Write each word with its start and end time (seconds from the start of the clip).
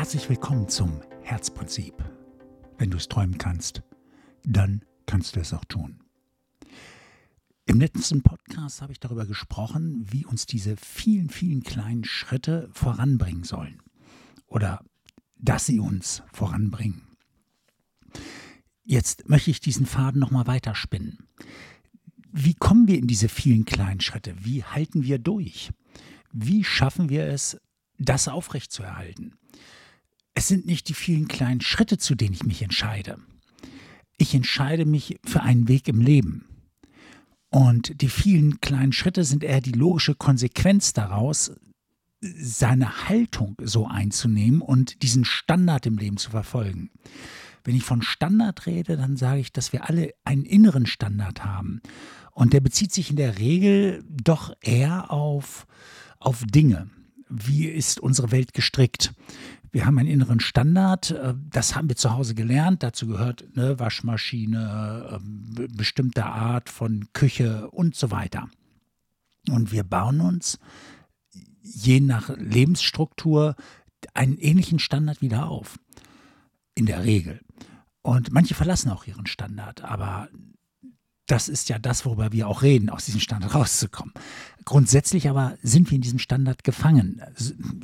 Herzlich 0.00 0.30
willkommen 0.30 0.66
zum 0.66 1.02
Herzprinzip. 1.20 1.92
Wenn 2.78 2.90
du 2.90 2.96
es 2.96 3.06
träumen 3.06 3.36
kannst, 3.36 3.82
dann 4.44 4.82
kannst 5.04 5.36
du 5.36 5.40
es 5.40 5.52
auch 5.52 5.66
tun. 5.66 6.02
Im 7.66 7.78
letzten 7.80 8.22
Podcast 8.22 8.80
habe 8.80 8.92
ich 8.92 8.98
darüber 8.98 9.26
gesprochen, 9.26 10.06
wie 10.10 10.24
uns 10.24 10.46
diese 10.46 10.78
vielen, 10.78 11.28
vielen 11.28 11.62
kleinen 11.62 12.04
Schritte 12.04 12.70
voranbringen 12.72 13.44
sollen. 13.44 13.82
Oder 14.46 14.82
dass 15.36 15.66
sie 15.66 15.78
uns 15.78 16.22
voranbringen. 16.32 17.02
Jetzt 18.82 19.28
möchte 19.28 19.50
ich 19.50 19.60
diesen 19.60 19.84
Faden 19.84 20.18
nochmal 20.18 20.46
weiterspinnen. 20.46 21.28
Wie 22.32 22.54
kommen 22.54 22.88
wir 22.88 22.96
in 22.96 23.06
diese 23.06 23.28
vielen 23.28 23.66
kleinen 23.66 24.00
Schritte? 24.00 24.34
Wie 24.42 24.64
halten 24.64 25.02
wir 25.02 25.18
durch? 25.18 25.68
Wie 26.32 26.64
schaffen 26.64 27.10
wir 27.10 27.26
es, 27.26 27.60
das 27.98 28.28
aufrechtzuerhalten? 28.28 29.36
Es 30.40 30.48
sind 30.48 30.64
nicht 30.64 30.88
die 30.88 30.94
vielen 30.94 31.28
kleinen 31.28 31.60
Schritte, 31.60 31.98
zu 31.98 32.14
denen 32.14 32.32
ich 32.32 32.44
mich 32.44 32.62
entscheide. 32.62 33.18
Ich 34.16 34.34
entscheide 34.34 34.86
mich 34.86 35.20
für 35.22 35.42
einen 35.42 35.68
Weg 35.68 35.86
im 35.86 36.00
Leben. 36.00 36.46
Und 37.50 38.00
die 38.00 38.08
vielen 38.08 38.58
kleinen 38.62 38.94
Schritte 38.94 39.24
sind 39.24 39.44
eher 39.44 39.60
die 39.60 39.72
logische 39.72 40.14
Konsequenz 40.14 40.94
daraus, 40.94 41.52
seine 42.22 43.06
Haltung 43.06 43.54
so 43.62 43.86
einzunehmen 43.86 44.62
und 44.62 45.02
diesen 45.02 45.26
Standard 45.26 45.84
im 45.84 45.98
Leben 45.98 46.16
zu 46.16 46.30
verfolgen. 46.30 46.88
Wenn 47.62 47.76
ich 47.76 47.84
von 47.84 48.00
Standard 48.00 48.64
rede, 48.64 48.96
dann 48.96 49.18
sage 49.18 49.40
ich, 49.40 49.52
dass 49.52 49.74
wir 49.74 49.90
alle 49.90 50.14
einen 50.24 50.46
inneren 50.46 50.86
Standard 50.86 51.44
haben. 51.44 51.82
Und 52.32 52.54
der 52.54 52.60
bezieht 52.60 52.94
sich 52.94 53.10
in 53.10 53.16
der 53.16 53.38
Regel 53.38 54.02
doch 54.08 54.54
eher 54.62 55.10
auf, 55.10 55.66
auf 56.18 56.44
Dinge. 56.46 56.88
Wie 57.30 57.66
ist 57.66 58.00
unsere 58.00 58.32
Welt 58.32 58.52
gestrickt? 58.52 59.12
Wir 59.72 59.86
haben 59.86 59.98
einen 59.98 60.08
inneren 60.08 60.40
Standard, 60.40 61.12
äh, 61.12 61.34
das 61.50 61.76
haben 61.76 61.88
wir 61.88 61.96
zu 61.96 62.12
Hause 62.12 62.34
gelernt. 62.34 62.82
Dazu 62.82 63.06
gehört 63.06 63.44
eine 63.54 63.78
Waschmaschine, 63.78 65.20
ähm, 65.20 65.68
bestimmte 65.76 66.26
Art 66.26 66.68
von 66.68 67.08
Küche 67.12 67.70
und 67.70 67.94
so 67.94 68.10
weiter. 68.10 68.48
Und 69.48 69.72
wir 69.72 69.84
bauen 69.84 70.20
uns 70.20 70.58
je 71.62 72.00
nach 72.00 72.30
Lebensstruktur 72.36 73.54
einen 74.12 74.38
ähnlichen 74.38 74.78
Standard 74.78 75.22
wieder 75.22 75.48
auf. 75.48 75.78
In 76.74 76.86
der 76.86 77.04
Regel. 77.04 77.40
Und 78.02 78.32
manche 78.32 78.54
verlassen 78.54 78.90
auch 78.90 79.06
ihren 79.06 79.26
Standard, 79.26 79.82
aber 79.84 80.28
das 81.30 81.48
ist 81.48 81.68
ja 81.68 81.78
das, 81.78 82.04
worüber 82.04 82.32
wir 82.32 82.48
auch 82.48 82.62
reden, 82.62 82.90
aus 82.90 83.04
diesem 83.04 83.20
Standard 83.20 83.54
rauszukommen. 83.54 84.12
Grundsätzlich 84.64 85.28
aber 85.28 85.56
sind 85.62 85.90
wir 85.90 85.96
in 85.96 86.02
diesem 86.02 86.18
Standard 86.18 86.64
gefangen. 86.64 87.22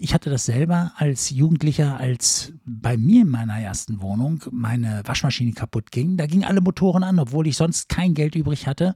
Ich 0.00 0.14
hatte 0.14 0.30
das 0.30 0.46
selber 0.46 0.92
als 0.96 1.30
Jugendlicher, 1.30 1.98
als 1.98 2.52
bei 2.64 2.96
mir 2.96 3.22
in 3.22 3.28
meiner 3.30 3.58
ersten 3.58 4.00
Wohnung 4.02 4.42
meine 4.50 5.02
Waschmaschine 5.04 5.52
kaputt 5.52 5.90
ging. 5.90 6.16
Da 6.16 6.26
gingen 6.26 6.44
alle 6.44 6.60
Motoren 6.60 7.04
an, 7.04 7.18
obwohl 7.18 7.46
ich 7.46 7.56
sonst 7.56 7.88
kein 7.88 8.14
Geld 8.14 8.34
übrig 8.34 8.66
hatte. 8.66 8.94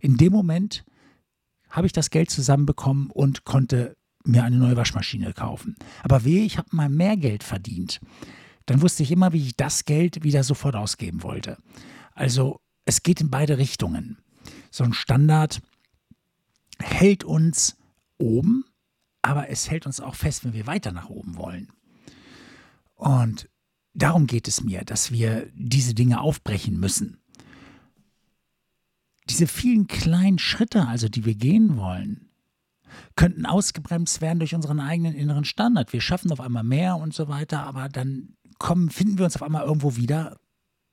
In 0.00 0.16
dem 0.16 0.32
Moment 0.32 0.84
habe 1.70 1.86
ich 1.86 1.92
das 1.92 2.10
Geld 2.10 2.30
zusammenbekommen 2.30 3.10
und 3.10 3.44
konnte 3.44 3.96
mir 4.24 4.44
eine 4.44 4.56
neue 4.56 4.76
Waschmaschine 4.76 5.32
kaufen. 5.32 5.76
Aber 6.02 6.24
wehe, 6.24 6.44
ich 6.44 6.58
habe 6.58 6.68
mal 6.72 6.88
mehr 6.88 7.16
Geld 7.16 7.42
verdient. 7.42 8.00
Dann 8.66 8.82
wusste 8.82 9.02
ich 9.02 9.12
immer, 9.12 9.32
wie 9.32 9.42
ich 9.42 9.56
das 9.56 9.84
Geld 9.84 10.22
wieder 10.22 10.42
sofort 10.42 10.74
ausgeben 10.74 11.22
wollte. 11.22 11.56
Also 12.14 12.60
es 12.86 13.02
geht 13.02 13.20
in 13.20 13.30
beide 13.30 13.58
Richtungen. 13.58 14.16
So 14.70 14.84
ein 14.84 14.94
Standard 14.94 15.60
hält 16.78 17.24
uns 17.24 17.76
oben, 18.16 18.64
aber 19.20 19.50
es 19.50 19.70
hält 19.70 19.86
uns 19.86 20.00
auch 20.00 20.14
fest, 20.14 20.44
wenn 20.44 20.54
wir 20.54 20.66
weiter 20.66 20.92
nach 20.92 21.10
oben 21.10 21.36
wollen. 21.36 21.72
Und 22.94 23.50
darum 23.92 24.26
geht 24.26 24.48
es 24.48 24.62
mir, 24.62 24.84
dass 24.84 25.10
wir 25.10 25.50
diese 25.54 25.94
Dinge 25.94 26.20
aufbrechen 26.20 26.78
müssen. 26.78 27.18
Diese 29.28 29.48
vielen 29.48 29.88
kleinen 29.88 30.38
Schritte, 30.38 30.86
also 30.86 31.08
die 31.08 31.24
wir 31.24 31.34
gehen 31.34 31.76
wollen, 31.76 32.30
könnten 33.16 33.44
ausgebremst 33.44 34.20
werden 34.20 34.38
durch 34.38 34.54
unseren 34.54 34.78
eigenen 34.78 35.14
inneren 35.14 35.44
Standard. 35.44 35.92
Wir 35.92 36.00
schaffen 36.00 36.30
auf 36.30 36.40
einmal 36.40 36.62
mehr 36.62 36.96
und 36.96 37.12
so 37.12 37.26
weiter, 37.26 37.64
aber 37.64 37.88
dann 37.88 38.36
kommen, 38.58 38.90
finden 38.90 39.18
wir 39.18 39.24
uns 39.24 39.34
auf 39.34 39.42
einmal 39.42 39.64
irgendwo 39.64 39.96
wieder, 39.96 40.38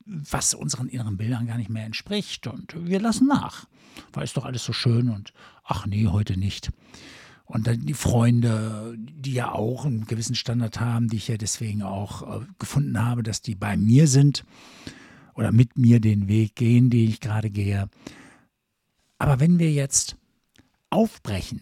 was 0.05 0.53
unseren 0.53 0.87
inneren 0.87 1.17
Bildern 1.17 1.47
gar 1.47 1.57
nicht 1.57 1.69
mehr 1.69 1.85
entspricht. 1.85 2.47
Und 2.47 2.75
wir 2.85 2.99
lassen 2.99 3.27
nach. 3.27 3.67
Weil 4.11 4.23
ist 4.23 4.37
doch 4.37 4.45
alles 4.45 4.63
so 4.63 4.73
schön 4.73 5.09
und 5.09 5.33
ach 5.63 5.85
nee, 5.85 6.07
heute 6.07 6.37
nicht. 6.37 6.71
Und 7.45 7.67
dann 7.67 7.85
die 7.85 7.93
Freunde, 7.93 8.95
die 8.97 9.33
ja 9.33 9.51
auch 9.51 9.85
einen 9.85 10.05
gewissen 10.05 10.35
Standard 10.35 10.79
haben, 10.79 11.09
die 11.09 11.17
ich 11.17 11.27
ja 11.27 11.37
deswegen 11.37 11.83
auch 11.83 12.41
äh, 12.41 12.45
gefunden 12.57 13.03
habe, 13.03 13.21
dass 13.21 13.41
die 13.41 13.55
bei 13.55 13.77
mir 13.77 14.07
sind 14.07 14.45
oder 15.35 15.51
mit 15.51 15.77
mir 15.77 15.99
den 15.99 16.27
Weg 16.27 16.55
gehen, 16.55 16.89
den 16.89 17.09
ich 17.09 17.19
gerade 17.19 17.49
gehe. 17.49 17.89
Aber 19.17 19.39
wenn 19.39 19.59
wir 19.59 19.71
jetzt 19.71 20.15
aufbrechen, 20.89 21.61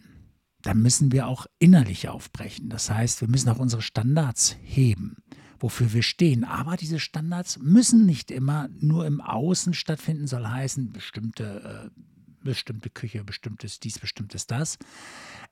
dann 0.61 0.81
müssen 0.81 1.11
wir 1.11 1.27
auch 1.27 1.47
innerlich 1.57 2.07
aufbrechen. 2.07 2.69
Das 2.69 2.89
heißt, 2.89 3.21
wir 3.21 3.27
müssen 3.27 3.49
auch 3.49 3.59
unsere 3.59 3.81
Standards 3.81 4.57
heben 4.61 5.17
wofür 5.61 5.93
wir 5.93 6.03
stehen. 6.03 6.43
Aber 6.43 6.75
diese 6.75 6.99
Standards 6.99 7.59
müssen 7.59 8.05
nicht 8.05 8.31
immer 8.31 8.69
nur 8.79 9.05
im 9.05 9.21
Außen 9.21 9.73
stattfinden, 9.73 10.27
soll 10.27 10.45
heißen, 10.45 10.91
bestimmte, 10.91 11.91
äh, 11.95 12.01
bestimmte 12.43 12.89
Küche, 12.89 13.23
bestimmtes 13.23 13.79
dies, 13.79 13.99
bestimmtes 13.99 14.47
das. 14.47 14.77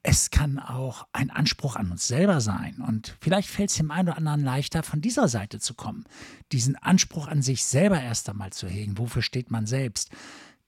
Es 0.02 0.32
kann 0.32 0.60
auch 0.60 1.08
ein 1.12 1.30
Anspruch 1.30 1.76
an 1.76 1.92
uns 1.92 2.08
selber 2.08 2.42
sein. 2.42 2.82
Und 2.82 3.16
vielleicht 3.22 3.50
fällt 3.50 3.70
es 3.70 3.76
dem 3.76 3.92
einen 3.92 4.10
oder 4.10 4.18
anderen 4.18 4.44
leichter, 4.44 4.82
von 4.84 5.02
dieser 5.02 5.28
Seite 5.28 5.60
zu 5.60 5.74
kommen. 5.74 6.06
Diesen 6.52 6.76
Anspruch 6.76 7.28
an 7.28 7.42
sich 7.42 7.66
selber 7.66 8.02
erst 8.02 8.30
einmal 8.30 8.52
zu 8.52 8.68
hegen. 8.68 8.98
Wofür 8.98 9.22
steht 9.22 9.52
man 9.52 9.66
selbst? 9.66 10.10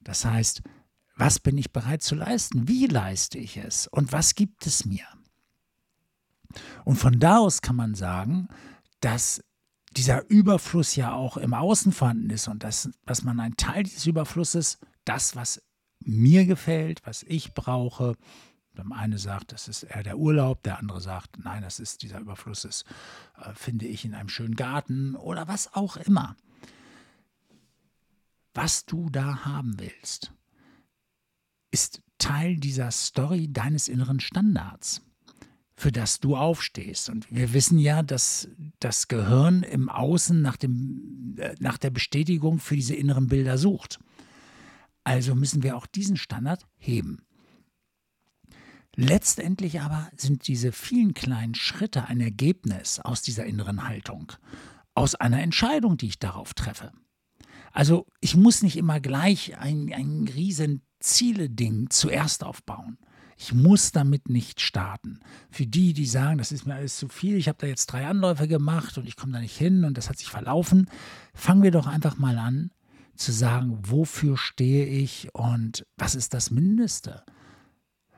Das 0.02 0.26
heißt, 0.26 0.62
was 1.16 1.40
bin 1.40 1.58
ich 1.58 1.72
bereit 1.72 2.02
zu 2.02 2.16
leisten? 2.16 2.68
Wie 2.68 2.88
leiste 2.88 3.38
ich 3.38 3.58
es? 3.58 3.88
Und 3.88 4.12
was 4.12 4.36
gibt 4.36 4.66
es 4.66 4.86
mir? 4.86 5.06
Und 6.84 6.98
von 6.98 7.20
da 7.20 7.38
aus 7.38 7.62
kann 7.62 7.76
man 7.76 7.96
sagen, 7.96 8.50
dass 9.02 9.44
dieser 9.92 10.30
Überfluss 10.30 10.96
ja 10.96 11.14
auch 11.14 11.38
im 11.38 11.54
Außen 11.54 11.92
vorhanden 11.92 12.30
ist 12.30 12.48
und 12.48 12.64
dass, 12.64 12.90
dass 13.06 13.24
man 13.24 13.40
einen 13.40 13.58
Teil 13.58 13.84
dieses 13.84 14.06
Überflusses, 14.06 14.80
das, 15.04 15.36
was 15.36 15.62
mir 16.00 16.46
gefällt, 16.46 17.06
was 17.06 17.24
ich 17.24 17.54
brauche, 17.54 18.16
der 18.78 18.86
eine 18.92 19.18
sagt, 19.18 19.52
das 19.52 19.68
ist 19.68 19.84
eher 19.84 20.04
der 20.04 20.18
Urlaub, 20.18 20.64
der 20.64 20.80
andere 20.80 21.02
sagt, 21.02 21.40
nein, 21.44 21.62
das 21.62 21.80
ist 21.80 22.04
dieser 22.04 22.20
Überfluss, 22.20 22.62
das 22.62 22.86
äh, 23.38 23.54
finde 23.54 23.86
ich 23.86 24.06
in 24.06 24.16
einem 24.16 24.30
schönen 24.30 24.56
Garten 24.56 25.16
oder 25.16 25.48
was 25.48 25.74
auch 25.74 25.98
immer. 25.98 26.38
Was 28.54 28.86
du 28.86 29.10
da 29.10 29.44
haben 29.46 29.78
willst, 29.78 30.34
ist 31.72 32.02
Teil 32.18 32.58
dieser 32.58 32.92
Story 32.92 33.52
deines 33.52 33.88
inneren 33.88 34.20
Standards 34.20 35.02
für 35.82 35.92
das 35.92 36.20
du 36.20 36.36
aufstehst. 36.36 37.10
Und 37.10 37.30
wir 37.32 37.54
wissen 37.54 37.80
ja, 37.80 38.04
dass 38.04 38.48
das 38.80 39.08
Gehirn 39.08 39.64
im 39.64 39.90
Außen 39.90 40.40
nach, 40.40 40.56
dem, 40.56 41.36
äh, 41.38 41.56
nach 41.60 41.80
der 41.80 41.90
Bestätigung 41.90 42.60
für 42.60 42.76
diese 42.76 42.94
inneren 42.94 43.28
Bilder 43.28 43.58
sucht. 43.58 44.00
Also 45.04 45.34
müssen 45.34 45.64
wir 45.64 45.76
auch 45.76 45.88
diesen 45.88 46.18
Standard 46.18 46.68
heben. 46.78 47.24
Letztendlich 48.96 49.82
aber 49.82 50.12
sind 50.16 50.48
diese 50.48 50.72
vielen 50.72 51.16
kleinen 51.16 51.56
Schritte 51.56 52.06
ein 52.06 52.22
Ergebnis 52.22 53.00
aus 53.00 53.24
dieser 53.24 53.46
inneren 53.46 53.88
Haltung, 53.88 54.34
aus 54.94 55.16
einer 55.16 55.42
Entscheidung, 55.42 55.98
die 55.98 56.08
ich 56.08 56.20
darauf 56.20 56.54
treffe. 56.54 56.92
Also 57.72 58.06
ich 58.20 58.36
muss 58.36 58.62
nicht 58.62 58.78
immer 58.78 59.00
gleich 59.00 59.58
ein, 59.58 59.92
ein 59.92 60.28
riesen 60.28 60.84
Ziele-Ding 61.00 61.90
zuerst 61.90 62.44
aufbauen. 62.44 63.00
Ich 63.42 63.56
muss 63.56 63.92
damit 63.92 64.30
nicht 64.30 64.62
starten. 64.62 65.20
Für 65.50 65.66
die, 65.66 65.94
die 65.94 66.06
sagen, 66.06 66.38
das 66.38 66.52
ist 66.52 66.68
mir 66.68 66.76
alles 66.76 66.98
zu 66.98 67.08
viel, 67.08 67.38
ich 67.38 67.48
habe 67.48 67.58
da 67.60 67.66
jetzt 67.66 67.88
drei 67.88 68.06
Anläufe 68.06 68.48
gemacht 68.48 69.00
und 69.00 69.08
ich 69.08 69.16
komme 69.16 69.34
da 69.34 69.40
nicht 69.40 69.58
hin 69.58 69.84
und 69.84 69.98
das 69.98 70.10
hat 70.10 70.20
sich 70.20 70.30
verlaufen, 70.30 70.88
fangen 71.34 71.64
wir 71.64 71.72
doch 71.72 71.88
einfach 71.88 72.20
mal 72.20 72.38
an 72.38 72.70
zu 73.16 73.32
sagen, 73.32 73.80
wofür 73.82 74.38
stehe 74.38 74.86
ich 74.86 75.34
und 75.34 75.88
was 75.98 76.14
ist 76.14 76.36
das 76.36 76.52
Mindeste? 76.52 77.24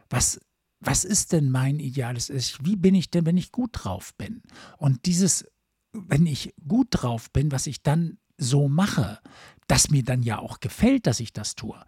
Was, 0.09 0.41
was 0.81 1.05
ist 1.05 1.31
denn 1.31 1.49
mein 1.49 1.79
ideales 1.79 2.29
Ich? 2.29 2.57
Wie 2.65 2.75
bin 2.75 2.93
ich 2.93 3.09
denn, 3.09 3.25
wenn 3.25 3.37
ich 3.37 3.53
gut 3.53 3.69
drauf 3.71 4.13
bin? 4.17 4.41
Und 4.77 5.05
dieses, 5.05 5.45
wenn 5.93 6.25
ich 6.25 6.53
gut 6.67 6.87
drauf 6.91 7.31
bin, 7.31 7.49
was 7.53 7.65
ich 7.65 7.81
dann 7.81 8.17
so 8.37 8.67
mache, 8.67 9.19
das 9.67 9.89
mir 9.89 10.03
dann 10.03 10.21
ja 10.21 10.39
auch 10.39 10.59
gefällt, 10.59 11.07
dass 11.07 11.21
ich 11.21 11.31
das 11.31 11.55
tue, 11.55 11.79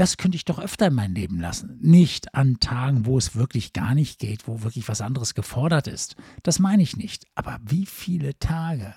das 0.00 0.16
könnte 0.16 0.36
ich 0.36 0.46
doch 0.46 0.58
öfter 0.58 0.86
in 0.86 0.94
mein 0.94 1.14
Leben 1.14 1.38
lassen. 1.38 1.76
Nicht 1.82 2.34
an 2.34 2.58
Tagen, 2.58 3.04
wo 3.04 3.18
es 3.18 3.34
wirklich 3.36 3.74
gar 3.74 3.94
nicht 3.94 4.18
geht, 4.18 4.48
wo 4.48 4.62
wirklich 4.62 4.88
was 4.88 5.02
anderes 5.02 5.34
gefordert 5.34 5.88
ist. 5.88 6.16
Das 6.42 6.58
meine 6.58 6.82
ich 6.82 6.96
nicht. 6.96 7.26
Aber 7.34 7.60
wie 7.66 7.84
viele 7.84 8.38
Tage 8.38 8.94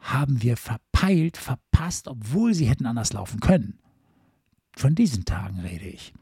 haben 0.00 0.42
wir 0.42 0.58
verpeilt, 0.58 1.38
verpasst, 1.38 2.06
obwohl 2.06 2.52
sie 2.52 2.66
hätten 2.66 2.84
anders 2.84 3.14
laufen 3.14 3.40
können? 3.40 3.78
Von 4.76 4.94
diesen 4.94 5.24
Tagen 5.24 5.60
rede 5.60 5.86
ich. 5.86 6.12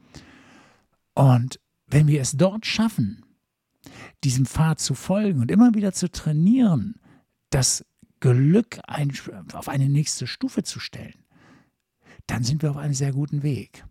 Und 1.13 1.59
wenn 1.87 2.07
wir 2.07 2.21
es 2.21 2.37
dort 2.37 2.65
schaffen, 2.65 3.25
diesem 4.23 4.45
Pfad 4.45 4.79
zu 4.79 4.93
folgen 4.93 5.41
und 5.41 5.51
immer 5.51 5.73
wieder 5.73 5.91
zu 5.91 6.09
trainieren, 6.09 6.95
das 7.49 7.85
Glück 8.21 8.79
auf 9.51 9.67
eine 9.67 9.89
nächste 9.89 10.25
Stufe 10.25 10.63
zu 10.63 10.79
stellen, 10.79 11.22
dann 12.27 12.43
sind 12.43 12.61
wir 12.61 12.71
auf 12.71 12.77
einem 12.77 12.93
sehr 12.93 13.11
guten 13.11 13.43
Weg. 13.43 13.85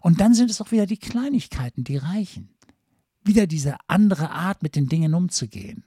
Und 0.00 0.20
dann 0.20 0.34
sind 0.34 0.50
es 0.50 0.60
auch 0.60 0.72
wieder 0.72 0.86
die 0.86 0.96
Kleinigkeiten, 0.96 1.84
die 1.84 1.96
reichen. 1.96 2.50
Wieder 3.22 3.46
diese 3.46 3.76
andere 3.88 4.30
Art, 4.30 4.62
mit 4.62 4.76
den 4.76 4.88
Dingen 4.88 5.14
umzugehen. 5.14 5.84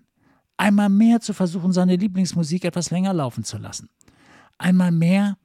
Einmal 0.57 0.89
mehr 0.89 1.21
zu 1.21 1.33
versuchen, 1.33 1.71
seine 1.71 1.95
Lieblingsmusik 1.95 2.65
etwas 2.65 2.91
länger 2.91 3.13
laufen 3.13 3.43
zu 3.43 3.57
lassen. 3.57 3.89
Einmal 4.57 4.91
mehr 4.91 5.37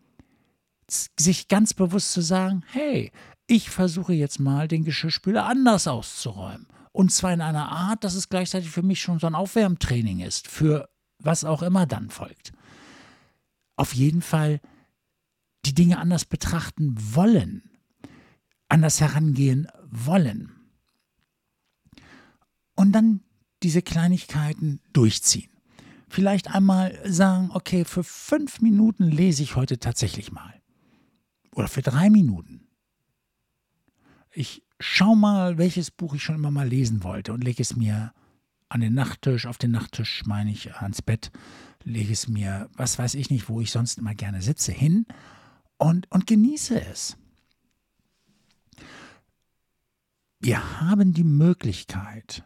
sich 0.88 1.48
ganz 1.48 1.72
bewusst 1.72 2.12
zu 2.12 2.20
sagen, 2.20 2.62
hey, 2.72 3.12
ich 3.46 3.70
versuche 3.70 4.12
jetzt 4.12 4.40
mal 4.40 4.68
den 4.68 4.84
Geschirrspüler 4.84 5.46
anders 5.46 5.86
auszuräumen. 5.86 6.66
Und 6.92 7.12
zwar 7.12 7.32
in 7.32 7.40
einer 7.40 7.70
Art, 7.70 8.04
dass 8.04 8.14
es 8.14 8.28
gleichzeitig 8.28 8.70
für 8.70 8.82
mich 8.82 9.00
schon 9.00 9.18
so 9.18 9.26
ein 9.26 9.34
Aufwärmtraining 9.34 10.20
ist, 10.20 10.48
für 10.48 10.88
was 11.18 11.44
auch 11.44 11.62
immer 11.62 11.86
dann 11.86 12.10
folgt. 12.10 12.52
Auf 13.76 13.94
jeden 13.94 14.22
Fall 14.22 14.60
die 15.66 15.74
Dinge 15.74 15.98
anders 15.98 16.24
betrachten 16.24 16.94
wollen, 17.14 17.62
anders 18.68 19.00
herangehen 19.00 19.68
wollen. 19.90 20.52
Und 22.74 22.92
dann 22.92 23.20
diese 23.62 23.82
Kleinigkeiten 23.82 24.80
durchziehen. 24.92 25.50
Vielleicht 26.08 26.54
einmal 26.54 26.98
sagen, 27.04 27.50
okay, 27.52 27.84
für 27.84 28.04
fünf 28.04 28.60
Minuten 28.60 29.04
lese 29.04 29.42
ich 29.42 29.56
heute 29.56 29.78
tatsächlich 29.78 30.32
mal. 30.32 30.60
Oder 31.52 31.68
für 31.68 31.82
drei 31.82 32.10
Minuten. 32.10 32.68
Ich 34.32 34.62
schau 34.80 35.14
mal, 35.14 35.58
welches 35.58 35.90
Buch 35.90 36.14
ich 36.14 36.22
schon 36.22 36.34
immer 36.34 36.50
mal 36.50 36.68
lesen 36.68 37.04
wollte 37.04 37.32
und 37.32 37.42
lege 37.42 37.62
es 37.62 37.76
mir 37.76 38.12
an 38.68 38.80
den 38.80 38.94
Nachttisch, 38.94 39.46
auf 39.46 39.58
den 39.58 39.70
Nachttisch 39.70 40.24
meine 40.26 40.50
ich, 40.50 40.74
ans 40.74 41.00
Bett, 41.00 41.30
lege 41.84 42.12
es 42.12 42.28
mir, 42.28 42.68
was 42.74 42.98
weiß 42.98 43.14
ich 43.14 43.30
nicht, 43.30 43.48
wo 43.48 43.60
ich 43.60 43.70
sonst 43.70 43.98
immer 43.98 44.14
gerne 44.14 44.42
sitze, 44.42 44.72
hin 44.72 45.06
und, 45.84 46.10
und 46.10 46.26
genieße 46.26 46.80
es. 46.80 47.18
Wir 50.40 50.80
haben 50.80 51.12
die 51.12 51.24
Möglichkeit, 51.24 52.44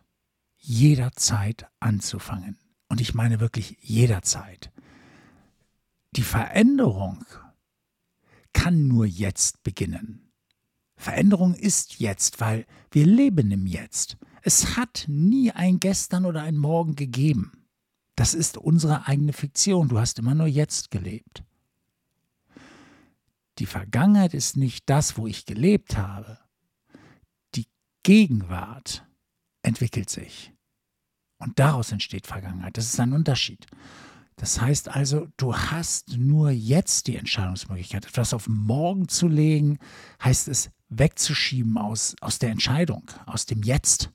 jederzeit 0.57 1.69
anzufangen. 1.79 2.59
Und 2.89 3.01
ich 3.01 3.15
meine 3.15 3.39
wirklich 3.39 3.77
jederzeit. 3.81 4.73
Die 6.17 6.23
Veränderung 6.23 7.25
kann 8.53 8.89
nur 8.89 9.07
jetzt 9.07 9.63
beginnen. 9.63 10.33
Veränderung 10.97 11.55
ist 11.55 12.01
jetzt, 12.01 12.41
weil 12.41 12.67
wir 12.91 13.07
leben 13.07 13.53
im 13.53 13.67
Jetzt. 13.67 14.17
Es 14.43 14.77
hat 14.77 15.05
nie 15.07 15.53
ein 15.53 15.79
Gestern 15.79 16.25
oder 16.25 16.43
ein 16.43 16.57
Morgen 16.57 16.97
gegeben. 16.97 17.69
Das 18.17 18.35
ist 18.35 18.59
unsere 18.59 19.07
eigene 19.07 19.33
Fiktion. 19.33 19.89
Du 19.89 19.99
hast 20.01 20.19
immer 20.19 20.35
nur 20.35 20.49
jetzt 20.49 20.91
gelebt. 20.91 21.45
Die 23.59 23.67
Vergangenheit 23.67 24.35
ist 24.35 24.57
nicht 24.57 24.89
das, 24.89 25.17
wo 25.17 25.27
ich 25.27 25.45
gelebt 25.45 25.97
habe. 25.97 26.39
Die 27.55 27.67
Gegenwart 28.03 29.05
entwickelt 29.63 30.11
sich. 30.11 30.53
Und 31.39 31.59
daraus 31.59 31.93
entsteht 31.93 32.27
Vergangenheit. 32.27 32.77
Das 32.77 32.87
ist 32.87 33.01
ein 33.01 33.13
Unterschied. 33.13 33.67
Das 34.37 34.61
heißt 34.61 34.89
also, 34.89 35.27
du 35.37 35.55
hast 35.57 36.17
nur 36.17 36.51
jetzt 36.51 37.09
die 37.09 37.17
Entscheidungsmöglichkeit. 37.17 38.07
Etwas 38.07 38.33
auf 38.33 38.49
morgen 38.49 39.09
zu 39.09 39.27
legen, 39.27 39.79
heißt 40.23 40.47
es 40.49 40.71
wegzuschieben 40.89 41.77
aus, 41.77 42.15
aus 42.21 42.39
der 42.39 42.51
Entscheidung, 42.51 43.11
aus 43.27 43.47
dem 43.47 43.63
Jetzt. 43.63 44.11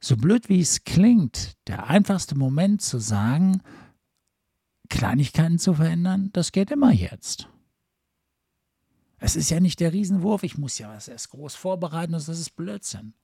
So 0.00 0.16
blöd 0.16 0.48
wie 0.48 0.60
es 0.60 0.84
klingt, 0.84 1.56
der 1.66 1.88
einfachste 1.88 2.36
Moment 2.36 2.82
zu 2.82 2.98
sagen, 2.98 3.62
Kleinigkeiten 4.90 5.58
zu 5.58 5.74
verändern, 5.74 6.30
das 6.32 6.52
geht 6.52 6.70
immer 6.70 6.92
jetzt. 6.92 7.48
Es 9.18 9.36
ist 9.36 9.50
ja 9.50 9.60
nicht 9.60 9.80
der 9.80 9.92
Riesenwurf, 9.92 10.42
ich 10.42 10.58
muss 10.58 10.78
ja 10.78 10.94
was 10.94 11.08
erst 11.08 11.30
groß 11.30 11.54
vorbereiten, 11.54 12.12
das 12.12 12.28
ist 12.28 12.56
Blödsinn. 12.56 13.14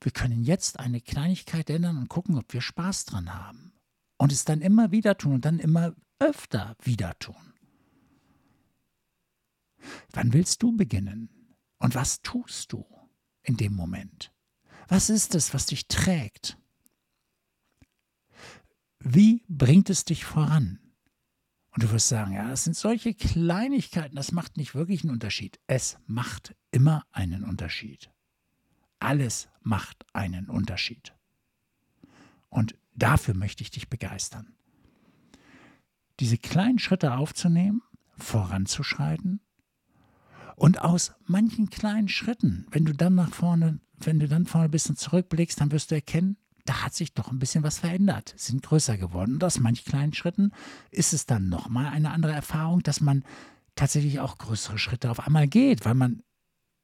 Wir 0.00 0.12
können 0.12 0.42
jetzt 0.42 0.80
eine 0.80 1.00
Kleinigkeit 1.00 1.70
ändern 1.70 1.96
und 1.96 2.08
gucken, 2.08 2.36
ob 2.36 2.52
wir 2.52 2.60
Spaß 2.60 3.04
dran 3.04 3.32
haben. 3.32 3.72
Und 4.18 4.32
es 4.32 4.44
dann 4.44 4.60
immer 4.60 4.90
wieder 4.90 5.16
tun 5.16 5.34
und 5.34 5.44
dann 5.44 5.58
immer 5.58 5.94
öfter 6.18 6.76
wieder 6.82 7.16
tun. 7.18 7.54
Wann 10.12 10.32
willst 10.32 10.62
du 10.62 10.76
beginnen? 10.76 11.28
Und 11.78 11.94
was 11.94 12.22
tust 12.22 12.72
du 12.72 12.84
in 13.42 13.56
dem 13.56 13.74
Moment? 13.74 14.32
Was 14.88 15.10
ist 15.10 15.34
es, 15.34 15.54
was 15.54 15.66
dich 15.66 15.88
trägt? 15.88 16.58
Wie 18.98 19.44
bringt 19.48 19.90
es 19.90 20.04
dich 20.04 20.24
voran? 20.24 20.78
Und 21.72 21.82
du 21.82 21.90
wirst 21.90 22.08
sagen, 22.08 22.32
ja, 22.32 22.48
das 22.48 22.64
sind 22.64 22.76
solche 22.76 23.14
Kleinigkeiten, 23.14 24.14
das 24.14 24.32
macht 24.32 24.58
nicht 24.58 24.74
wirklich 24.74 25.02
einen 25.02 25.12
Unterschied. 25.12 25.58
Es 25.66 25.98
macht 26.06 26.54
immer 26.70 27.06
einen 27.12 27.44
Unterschied. 27.44 28.10
Alles 28.98 29.48
macht 29.62 30.04
einen 30.12 30.48
Unterschied. 30.48 31.14
Und 32.50 32.76
dafür 32.94 33.34
möchte 33.34 33.62
ich 33.62 33.70
dich 33.70 33.88
begeistern. 33.88 34.54
Diese 36.20 36.36
kleinen 36.36 36.78
Schritte 36.78 37.14
aufzunehmen, 37.14 37.82
voranzuschreiten 38.18 39.40
und 40.56 40.82
aus 40.82 41.14
manchen 41.24 41.70
kleinen 41.70 42.08
Schritten, 42.08 42.66
wenn 42.70 42.84
du 42.84 42.92
dann 42.92 43.14
nach 43.14 43.32
vorne, 43.32 43.80
wenn 43.98 44.20
du 44.20 44.28
dann 44.28 44.44
vorne 44.44 44.66
ein 44.66 44.70
bisschen 44.70 44.96
zurückblickst, 44.96 45.60
dann 45.60 45.72
wirst 45.72 45.90
du 45.90 45.94
erkennen, 45.94 46.36
da 46.64 46.84
hat 46.84 46.94
sich 46.94 47.12
doch 47.12 47.30
ein 47.30 47.38
bisschen 47.38 47.64
was 47.64 47.78
verändert, 47.78 48.34
sind 48.36 48.62
größer 48.62 48.96
geworden. 48.96 49.34
Und 49.34 49.44
aus 49.44 49.58
manchen 49.58 49.84
kleinen 49.84 50.12
Schritten 50.12 50.52
ist 50.90 51.12
es 51.12 51.26
dann 51.26 51.48
nochmal 51.48 51.86
eine 51.86 52.10
andere 52.10 52.32
Erfahrung, 52.32 52.82
dass 52.82 53.00
man 53.00 53.24
tatsächlich 53.74 54.20
auch 54.20 54.38
größere 54.38 54.78
Schritte 54.78 55.10
auf 55.10 55.20
einmal 55.20 55.48
geht, 55.48 55.84
weil 55.84 55.94
man 55.94 56.22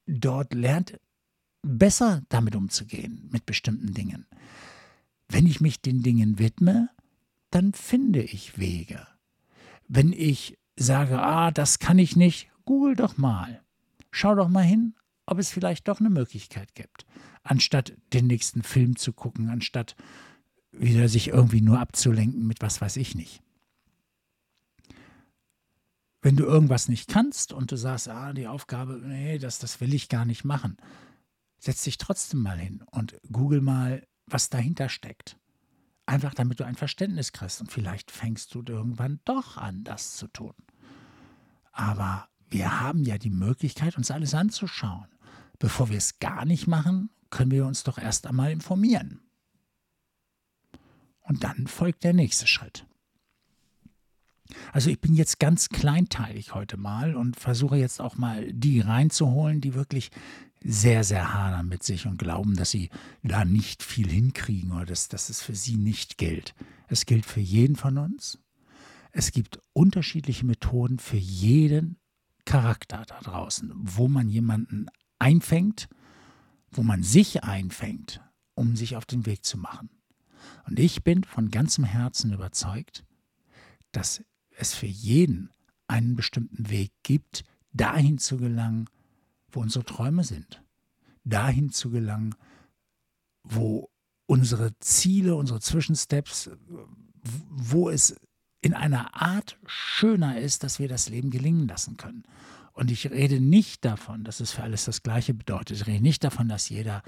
dort 0.06 0.54
lernt, 0.54 0.98
besser 1.62 2.22
damit 2.28 2.56
umzugehen, 2.56 3.28
mit 3.30 3.46
bestimmten 3.46 3.92
Dingen. 3.92 4.26
Wenn 5.28 5.46
ich 5.46 5.60
mich 5.60 5.80
den 5.80 6.02
Dingen 6.02 6.38
widme, 6.38 6.88
dann 7.50 7.72
finde 7.72 8.22
ich 8.22 8.58
Wege. 8.58 9.06
Wenn 9.86 10.12
ich 10.12 10.58
sage, 10.76 11.20
ah, 11.20 11.50
das 11.50 11.78
kann 11.78 11.98
ich 11.98 12.16
nicht, 12.16 12.50
google 12.64 12.96
doch 12.96 13.16
mal. 13.16 13.62
Schau 14.10 14.34
doch 14.34 14.48
mal 14.48 14.64
hin, 14.64 14.94
ob 15.26 15.38
es 15.38 15.50
vielleicht 15.50 15.88
doch 15.88 16.00
eine 16.00 16.10
Möglichkeit 16.10 16.74
gibt. 16.74 17.04
Anstatt 17.48 17.94
den 18.12 18.26
nächsten 18.26 18.62
Film 18.62 18.96
zu 18.96 19.14
gucken, 19.14 19.48
anstatt 19.48 19.96
wieder 20.70 21.08
sich 21.08 21.28
irgendwie 21.28 21.62
nur 21.62 21.80
abzulenken 21.80 22.46
mit 22.46 22.60
was 22.60 22.82
weiß 22.82 22.98
ich 22.98 23.14
nicht. 23.14 23.42
Wenn 26.20 26.36
du 26.36 26.44
irgendwas 26.44 26.90
nicht 26.90 27.08
kannst 27.08 27.54
und 27.54 27.72
du 27.72 27.76
sagst, 27.76 28.10
ah, 28.10 28.34
die 28.34 28.46
Aufgabe, 28.46 29.00
nee, 29.02 29.38
das, 29.38 29.58
das 29.60 29.80
will 29.80 29.94
ich 29.94 30.10
gar 30.10 30.26
nicht 30.26 30.44
machen, 30.44 30.76
setz 31.58 31.84
dich 31.84 31.96
trotzdem 31.96 32.42
mal 32.42 32.58
hin 32.58 32.84
und 32.90 33.18
google 33.32 33.62
mal, 33.62 34.06
was 34.26 34.50
dahinter 34.50 34.90
steckt. 34.90 35.38
Einfach 36.04 36.34
damit 36.34 36.60
du 36.60 36.66
ein 36.66 36.76
Verständnis 36.76 37.32
kriegst 37.32 37.62
und 37.62 37.72
vielleicht 37.72 38.10
fängst 38.10 38.54
du 38.54 38.62
irgendwann 38.66 39.20
doch 39.24 39.56
an, 39.56 39.84
das 39.84 40.16
zu 40.16 40.26
tun. 40.26 40.54
Aber 41.72 42.28
wir 42.50 42.78
haben 42.78 43.04
ja 43.04 43.16
die 43.16 43.30
Möglichkeit, 43.30 43.96
uns 43.96 44.10
alles 44.10 44.34
anzuschauen. 44.34 45.06
Bevor 45.58 45.88
wir 45.88 45.96
es 45.96 46.18
gar 46.18 46.44
nicht 46.44 46.66
machen, 46.66 47.08
können 47.30 47.50
wir 47.50 47.66
uns 47.66 47.82
doch 47.84 47.98
erst 47.98 48.26
einmal 48.26 48.50
informieren. 48.52 49.20
Und 51.20 51.44
dann 51.44 51.66
folgt 51.66 52.04
der 52.04 52.14
nächste 52.14 52.46
Schritt. 52.46 52.86
Also 54.72 54.88
ich 54.90 55.00
bin 55.00 55.14
jetzt 55.14 55.38
ganz 55.38 55.68
kleinteilig 55.68 56.54
heute 56.54 56.78
mal 56.78 57.16
und 57.16 57.38
versuche 57.38 57.76
jetzt 57.76 58.00
auch 58.00 58.16
mal 58.16 58.50
die 58.52 58.80
reinzuholen, 58.80 59.60
die 59.60 59.74
wirklich 59.74 60.10
sehr, 60.64 61.04
sehr 61.04 61.34
hadern 61.34 61.68
mit 61.68 61.82
sich 61.82 62.06
und 62.06 62.18
glauben, 62.18 62.56
dass 62.56 62.70
sie 62.70 62.90
da 63.22 63.44
nicht 63.44 63.82
viel 63.82 64.08
hinkriegen 64.08 64.72
oder 64.72 64.86
dass, 64.86 65.08
dass 65.08 65.28
es 65.28 65.40
für 65.40 65.54
sie 65.54 65.76
nicht 65.76 66.18
gilt. 66.18 66.54
Es 66.88 67.06
gilt 67.06 67.26
für 67.26 67.40
jeden 67.40 67.76
von 67.76 67.98
uns. 67.98 68.38
Es 69.12 69.30
gibt 69.30 69.60
unterschiedliche 69.72 70.46
Methoden 70.46 70.98
für 70.98 71.16
jeden 71.16 71.96
Charakter 72.44 73.04
da 73.06 73.20
draußen, 73.20 73.72
wo 73.74 74.08
man 74.08 74.28
jemanden 74.28 74.86
einfängt, 75.18 75.88
wo 76.70 76.82
man 76.82 77.02
sich 77.02 77.44
einfängt, 77.44 78.20
um 78.54 78.76
sich 78.76 78.96
auf 78.96 79.06
den 79.06 79.26
Weg 79.26 79.44
zu 79.44 79.58
machen. 79.58 79.90
Und 80.66 80.78
ich 80.78 81.02
bin 81.02 81.24
von 81.24 81.50
ganzem 81.50 81.84
Herzen 81.84 82.32
überzeugt, 82.32 83.04
dass 83.92 84.22
es 84.50 84.74
für 84.74 84.86
jeden 84.86 85.50
einen 85.86 86.16
bestimmten 86.16 86.68
Weg 86.68 86.92
gibt, 87.02 87.44
dahin 87.72 88.18
zu 88.18 88.36
gelangen, 88.36 88.88
wo 89.50 89.60
unsere 89.60 89.84
Träume 89.84 90.24
sind. 90.24 90.62
Dahin 91.24 91.70
zu 91.70 91.90
gelangen, 91.90 92.34
wo 93.42 93.90
unsere 94.26 94.78
Ziele, 94.80 95.36
unsere 95.36 95.60
Zwischensteps, 95.60 96.50
wo 97.48 97.88
es 97.88 98.16
in 98.60 98.74
einer 98.74 99.14
Art 99.20 99.58
schöner 99.66 100.38
ist, 100.38 100.64
dass 100.64 100.78
wir 100.78 100.88
das 100.88 101.08
Leben 101.08 101.30
gelingen 101.30 101.68
lassen 101.68 101.96
können. 101.96 102.24
Und 102.78 102.92
ich 102.92 103.10
rede 103.10 103.40
nicht 103.40 103.84
davon, 103.84 104.22
dass 104.22 104.38
es 104.38 104.52
für 104.52 104.62
alles 104.62 104.84
das 104.84 105.02
Gleiche 105.02 105.34
bedeutet. 105.34 105.80
Ich 105.80 105.86
rede 105.88 106.00
nicht 106.00 106.22
davon, 106.22 106.48
dass 106.48 106.68
jeder 106.68 107.02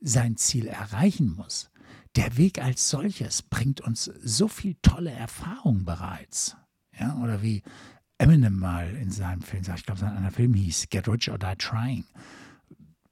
sein 0.00 0.36
Ziel 0.36 0.68
erreichen 0.68 1.34
muss. 1.34 1.68
der 2.14 2.36
Weg 2.36 2.62
als 2.62 2.88
solches 2.88 3.42
bringt 3.42 3.80
uns 3.80 4.04
so 4.04 4.46
viel 4.46 4.76
tolle 4.82 5.10
Erfahrung 5.10 5.84
bereits. 5.84 6.56
Ja, 6.96 7.16
oder 7.18 7.42
wie 7.42 7.62
Eminem 8.18 8.56
mal 8.56 8.94
in 8.94 9.10
seinem 9.10 9.42
Film 9.42 9.64
sagt, 9.64 9.80
ich 9.80 9.86
glaube, 9.86 10.00
sein 10.00 10.16
einer 10.16 10.30
Film 10.30 10.54
hieß 10.54 10.90
Get 10.90 11.08
Rich 11.08 11.28
or 11.28 11.38
Die 11.38 11.56
Trying, 11.58 12.04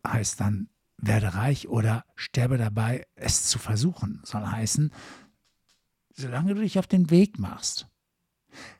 heißt 0.07 0.41
dann, 0.41 0.69
werde 0.99 1.35
reich 1.35 1.69
oder 1.69 2.05
sterbe 2.15 2.59
dabei, 2.59 3.07
es 3.17 3.45
zu 3.45 3.59
versuchen. 3.59 4.21
Soll 4.25 4.47
heißen, 4.47 4.93
solange 6.15 6.55
du 6.55 6.61
dich 6.61 6.79
auf 6.79 6.87
den 6.87 7.11
Weg 7.11 7.41
machst, 7.41 7.89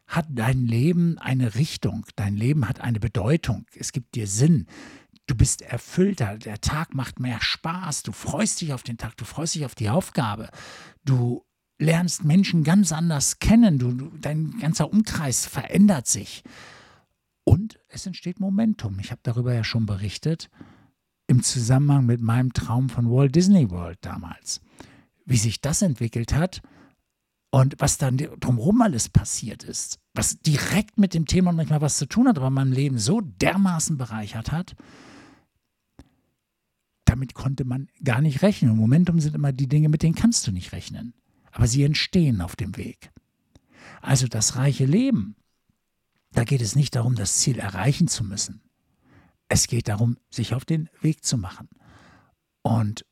hat 0.07 0.27
dein 0.31 0.67
Leben 0.67 1.19
eine 1.19 1.55
Richtung, 1.55 2.07
dein 2.17 2.37
Leben 2.37 2.69
hat 2.69 2.81
eine 2.81 3.01
Bedeutung, 3.01 3.67
es 3.75 3.93
gibt 3.93 4.15
dir 4.15 4.27
Sinn, 4.27 4.67
du 5.27 5.35
bist 5.35 5.63
erfüllter, 5.63 6.39
der 6.39 6.61
Tag 6.61 6.95
macht 6.95 7.21
mehr 7.21 7.41
Spaß, 7.41 8.03
du 8.03 8.13
freust 8.13 8.61
dich 8.61 8.73
auf 8.73 8.83
den 8.83 8.97
Tag, 8.97 9.17
du 9.17 9.25
freust 9.25 9.55
dich 9.55 9.65
auf 9.65 9.75
die 9.75 9.91
Aufgabe, 9.91 10.49
du 11.05 11.45
lernst 11.79 12.25
Menschen 12.25 12.65
ganz 12.65 12.93
anders 12.93 13.39
kennen, 13.39 13.79
du, 13.79 13.93
du 13.93 14.11
dein 14.19 14.59
ganzer 14.59 14.93
Umkreis 14.93 15.47
verändert 15.47 16.07
sich. 16.07 16.43
Und 17.45 17.79
es 17.89 18.05
entsteht 18.05 18.41
Momentum. 18.41 18.99
Ich 18.99 19.11
habe 19.11 19.21
darüber 19.23 19.55
ja 19.55 19.65
schon 19.65 19.87
berichtet, 19.87 20.51
im 21.29 21.43
Zusammenhang 21.43 22.05
mit 22.07 22.21
meinem 22.21 22.53
Traum 22.53 22.89
von 22.89 23.11
Walt 23.11 23.35
Disney 23.35 23.71
World 23.71 23.99
damals. 24.01 24.61
Wie 25.25 25.37
sich 25.37 25.61
das 25.61 25.83
entwickelt 25.83 26.35
hat, 26.35 26.63
und 27.51 27.77
was 27.79 27.99
dann 27.99 28.19
drumherum 28.19 28.83
alles 28.83 29.09
passiert 29.09 29.65
ist, 29.65 29.99
was 30.15 30.41
direkt 30.41 30.99
mit 30.99 31.15
dem 31.15 31.27
Thema 31.27 31.53
manchmal 31.53 31.81
was 31.81 31.97
zu 31.97 32.07
tun 32.07 32.29
hat, 32.29 32.37
aber 32.37 32.51
mein 32.51 32.73
Leben 32.73 32.99
so 32.99 33.21
dermaßen 33.21 33.97
bereichert 33.97 34.53
hat, 34.53 34.77
damit 37.07 37.33
konnte 37.33 37.65
man 37.65 37.89
gar 38.05 38.21
nicht 38.21 38.43
rechnen. 38.43 38.73
Im 38.73 38.77
Momentum 38.77 39.19
sind 39.19 39.35
immer 39.35 39.53
die 39.53 39.69
Dinge, 39.69 39.89
mit 39.89 40.03
denen 40.03 40.15
kannst 40.15 40.47
du 40.47 40.53
nicht 40.53 40.73
rechnen. 40.73 41.15
Aber 41.53 41.67
sie 41.67 41.83
entstehen 41.83 42.43
auf 42.43 42.55
dem 42.55 42.77
Weg. 42.77 43.11
Also 44.03 44.29
das 44.29 44.57
reiche 44.57 44.85
Leben, 44.85 45.35
da 46.33 46.45
geht 46.45 46.61
es 46.61 46.77
nicht 46.77 46.95
darum, 46.95 47.15
das 47.15 47.37
Ziel 47.37 47.59
erreichen 47.59 48.09
zu 48.09 48.25
müssen. 48.25 48.61
Es 49.49 49.67
geht 49.67 49.89
darum, 49.89 50.19
sich 50.29 50.55
auf 50.55 50.67
den 50.67 50.91
Weg 51.01 51.25
zu 51.25 51.39
machen. 51.39 51.71
Und 52.61 53.07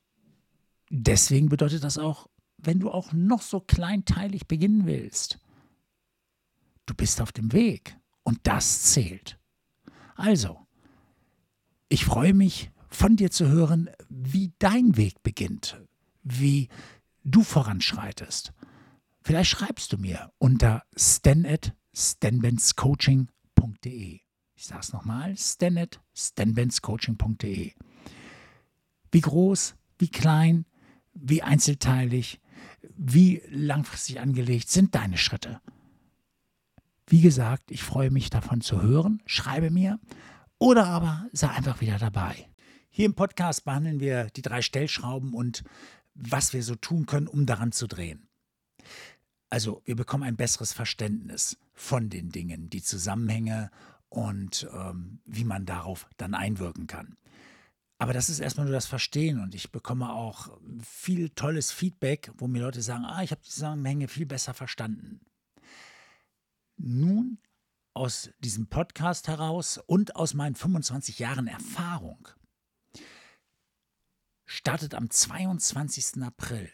deswegen 0.91 1.49
bedeutet 1.49 1.83
das 1.83 1.97
auch 1.97 2.29
wenn 2.57 2.79
du 2.79 2.91
auch 2.91 3.13
noch 3.13 3.41
so 3.41 3.59
kleinteilig 3.59 4.45
beginnen 4.47 4.85
willst. 4.85 5.39
Du 6.85 6.93
bist 6.93 7.21
auf 7.21 7.31
dem 7.31 7.53
Weg 7.53 7.97
und 8.23 8.39
das 8.43 8.83
zählt. 8.83 9.39
Also, 10.15 10.67
ich 11.89 12.05
freue 12.05 12.33
mich, 12.33 12.71
von 12.89 13.15
dir 13.15 13.31
zu 13.31 13.47
hören, 13.47 13.89
wie 14.09 14.51
dein 14.59 14.97
Weg 14.97 15.23
beginnt, 15.23 15.81
wie 16.23 16.67
du 17.23 17.43
voranschreitest. 17.43 18.51
Vielleicht 19.21 19.51
schreibst 19.51 19.93
du 19.93 19.97
mir 19.97 20.33
unter 20.37 20.83
stan 20.95 21.43
at 21.45 21.73
stanbenscoaching.de. 21.93 24.19
Ich 24.55 24.65
sage 24.65 24.81
es 24.81 24.91
nochmal, 24.93 25.37
stan 25.37 25.77
at 25.77 26.01
stanbenscoaching.de. 26.15 27.73
Wie 29.11 29.21
groß, 29.21 29.75
wie 29.99 30.09
klein, 30.09 30.65
wie 31.13 31.43
einzelteilig, 31.43 32.39
wie 32.81 33.41
langfristig 33.49 34.19
angelegt 34.19 34.69
sind 34.69 34.95
deine 34.95 35.17
Schritte? 35.17 35.61
Wie 37.07 37.21
gesagt, 37.21 37.71
ich 37.71 37.83
freue 37.83 38.11
mich 38.11 38.29
davon 38.29 38.61
zu 38.61 38.81
hören. 38.81 39.21
Schreibe 39.25 39.71
mir 39.71 39.99
oder 40.59 40.87
aber 40.87 41.27
sei 41.31 41.49
einfach 41.49 41.81
wieder 41.81 41.97
dabei. 41.97 42.49
Hier 42.89 43.05
im 43.05 43.13
Podcast 43.13 43.63
behandeln 43.63 43.99
wir 43.99 44.25
die 44.35 44.41
drei 44.41 44.61
Stellschrauben 44.61 45.33
und 45.33 45.63
was 46.15 46.53
wir 46.53 46.63
so 46.63 46.75
tun 46.75 47.05
können, 47.05 47.27
um 47.27 47.45
daran 47.45 47.71
zu 47.71 47.87
drehen. 47.87 48.27
Also 49.49 49.81
wir 49.85 49.95
bekommen 49.95 50.23
ein 50.23 50.35
besseres 50.35 50.73
Verständnis 50.73 51.57
von 51.73 52.09
den 52.09 52.29
Dingen, 52.29 52.69
die 52.69 52.81
Zusammenhänge 52.81 53.71
und 54.09 54.67
ähm, 54.73 55.19
wie 55.25 55.43
man 55.45 55.65
darauf 55.65 56.07
dann 56.17 56.33
einwirken 56.33 56.87
kann. 56.87 57.17
Aber 57.99 58.13
das 58.13 58.29
ist 58.29 58.39
erstmal 58.39 58.65
nur 58.65 58.75
das 58.75 58.85
Verstehen 58.85 59.39
und 59.39 59.55
ich 59.55 59.71
bekomme 59.71 60.11
auch 60.11 60.59
viel 60.83 61.29
tolles 61.29 61.71
Feedback, 61.71 62.31
wo 62.37 62.47
mir 62.47 62.61
Leute 62.61 62.81
sagen, 62.81 63.05
ah, 63.05 63.23
ich 63.23 63.31
habe 63.31 63.41
die 63.43 63.49
Zusammenhänge 63.49 64.07
viel 64.07 64.27
besser 64.27 64.53
verstanden. 64.53 65.21
Nun 66.77 67.39
aus 67.93 68.29
diesem 68.39 68.67
Podcast 68.67 69.27
heraus 69.27 69.79
und 69.87 70.15
aus 70.15 70.35
meinen 70.35 70.53
25 70.53 71.17
Jahren 71.17 71.47
Erfahrung 71.47 72.27
startet 74.45 74.93
am 74.93 75.09
22. 75.09 76.21
April 76.21 76.71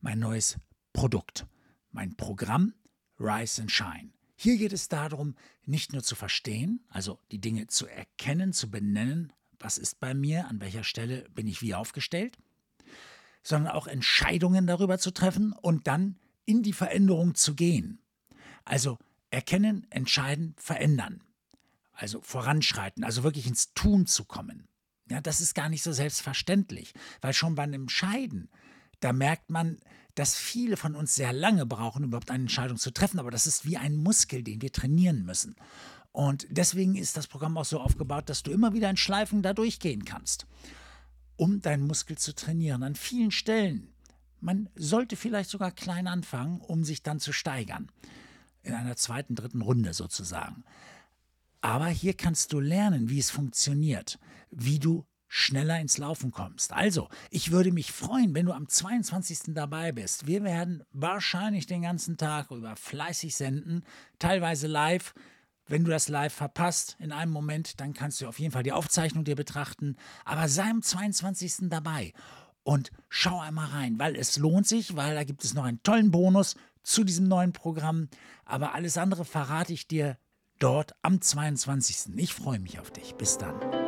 mein 0.00 0.18
neues 0.18 0.58
Produkt, 0.92 1.46
mein 1.90 2.14
Programm 2.16 2.74
Rise 3.18 3.62
and 3.62 3.72
Shine. 3.72 4.12
Hier 4.36 4.58
geht 4.58 4.74
es 4.74 4.88
darum, 4.88 5.34
nicht 5.64 5.94
nur 5.94 6.02
zu 6.02 6.14
verstehen, 6.14 6.84
also 6.90 7.18
die 7.32 7.40
Dinge 7.40 7.68
zu 7.68 7.86
erkennen, 7.86 8.52
zu 8.52 8.70
benennen, 8.70 9.32
was 9.60 9.78
ist 9.78 10.00
bei 10.00 10.14
mir, 10.14 10.48
an 10.48 10.60
welcher 10.60 10.84
Stelle 10.84 11.28
bin 11.30 11.46
ich 11.46 11.62
wie 11.62 11.74
aufgestellt, 11.74 12.36
sondern 13.42 13.72
auch 13.72 13.86
Entscheidungen 13.86 14.66
darüber 14.66 14.98
zu 14.98 15.10
treffen 15.10 15.52
und 15.52 15.86
dann 15.86 16.16
in 16.44 16.62
die 16.62 16.72
Veränderung 16.72 17.34
zu 17.34 17.54
gehen. 17.54 18.00
Also 18.64 18.98
erkennen, 19.30 19.86
entscheiden, 19.90 20.54
verändern. 20.58 21.22
Also 21.92 22.20
voranschreiten, 22.20 23.04
also 23.04 23.22
wirklich 23.22 23.46
ins 23.46 23.72
Tun 23.72 24.06
zu 24.06 24.24
kommen. 24.24 24.68
Ja, 25.08 25.20
das 25.20 25.40
ist 25.40 25.54
gar 25.54 25.68
nicht 25.68 25.82
so 25.82 25.92
selbstverständlich, 25.92 26.92
weil 27.20 27.32
schon 27.32 27.54
beim 27.54 27.72
Entscheiden, 27.72 28.50
da 29.00 29.12
merkt 29.12 29.50
man, 29.50 29.78
dass 30.14 30.34
viele 30.34 30.76
von 30.76 30.94
uns 30.94 31.14
sehr 31.14 31.32
lange 31.32 31.66
brauchen, 31.66 32.04
überhaupt 32.04 32.30
eine 32.30 32.44
Entscheidung 32.44 32.78
zu 32.78 32.90
treffen, 32.90 33.20
aber 33.20 33.30
das 33.30 33.46
ist 33.46 33.66
wie 33.66 33.76
ein 33.76 33.96
Muskel, 33.96 34.42
den 34.42 34.62
wir 34.62 34.72
trainieren 34.72 35.24
müssen. 35.24 35.54
Und 36.16 36.46
deswegen 36.48 36.94
ist 36.94 37.18
das 37.18 37.26
Programm 37.26 37.58
auch 37.58 37.66
so 37.66 37.78
aufgebaut, 37.78 38.30
dass 38.30 38.42
du 38.42 38.50
immer 38.50 38.72
wieder 38.72 38.88
in 38.88 38.96
Schleifen 38.96 39.42
da 39.42 39.52
durchgehen 39.52 40.06
kannst, 40.06 40.46
um 41.36 41.60
deinen 41.60 41.86
Muskel 41.86 42.16
zu 42.16 42.34
trainieren. 42.34 42.82
An 42.82 42.94
vielen 42.94 43.30
Stellen. 43.30 43.92
Man 44.40 44.70
sollte 44.76 45.14
vielleicht 45.14 45.50
sogar 45.50 45.72
klein 45.72 46.06
anfangen, 46.06 46.62
um 46.62 46.84
sich 46.84 47.02
dann 47.02 47.20
zu 47.20 47.34
steigern. 47.34 47.90
In 48.62 48.72
einer 48.72 48.96
zweiten, 48.96 49.34
dritten 49.34 49.60
Runde 49.60 49.92
sozusagen. 49.92 50.64
Aber 51.60 51.88
hier 51.88 52.14
kannst 52.14 52.54
du 52.54 52.60
lernen, 52.60 53.10
wie 53.10 53.18
es 53.18 53.30
funktioniert, 53.30 54.18
wie 54.50 54.78
du 54.78 55.04
schneller 55.28 55.78
ins 55.80 55.98
Laufen 55.98 56.30
kommst. 56.30 56.72
Also, 56.72 57.10
ich 57.30 57.50
würde 57.50 57.72
mich 57.72 57.92
freuen, 57.92 58.34
wenn 58.34 58.46
du 58.46 58.52
am 58.52 58.70
22. 58.70 59.52
dabei 59.54 59.92
bist. 59.92 60.26
Wir 60.26 60.44
werden 60.44 60.82
wahrscheinlich 60.92 61.66
den 61.66 61.82
ganzen 61.82 62.16
Tag 62.16 62.52
über 62.52 62.74
fleißig 62.74 63.36
senden, 63.36 63.84
teilweise 64.18 64.66
live. 64.66 65.12
Wenn 65.68 65.84
du 65.84 65.90
das 65.90 66.08
live 66.08 66.32
verpasst 66.32 66.96
in 67.00 67.12
einem 67.12 67.32
Moment, 67.32 67.80
dann 67.80 67.92
kannst 67.92 68.20
du 68.20 68.28
auf 68.28 68.38
jeden 68.38 68.52
Fall 68.52 68.62
die 68.62 68.72
Aufzeichnung 68.72 69.24
dir 69.24 69.36
betrachten. 69.36 69.96
Aber 70.24 70.48
sei 70.48 70.70
am 70.70 70.82
22. 70.82 71.68
dabei 71.68 72.12
und 72.62 72.90
schau 73.08 73.40
einmal 73.40 73.68
rein, 73.68 73.98
weil 73.98 74.16
es 74.16 74.36
lohnt 74.36 74.66
sich, 74.66 74.96
weil 74.96 75.14
da 75.14 75.24
gibt 75.24 75.44
es 75.44 75.54
noch 75.54 75.64
einen 75.64 75.82
tollen 75.82 76.10
Bonus 76.10 76.56
zu 76.82 77.04
diesem 77.04 77.26
neuen 77.26 77.52
Programm. 77.52 78.08
Aber 78.44 78.74
alles 78.74 78.96
andere 78.96 79.24
verrate 79.24 79.72
ich 79.72 79.88
dir 79.88 80.18
dort 80.58 80.94
am 81.02 81.20
22. 81.20 82.16
Ich 82.16 82.32
freue 82.32 82.60
mich 82.60 82.78
auf 82.78 82.90
dich. 82.90 83.14
Bis 83.16 83.38
dann. 83.38 83.85